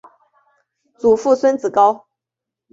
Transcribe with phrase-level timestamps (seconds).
[0.97, 2.07] 祖父孙子高。